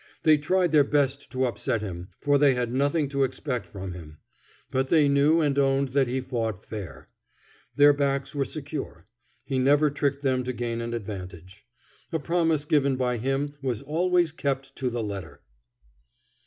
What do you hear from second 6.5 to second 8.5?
fair. Their backs were